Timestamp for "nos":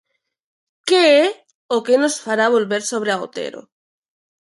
2.01-2.15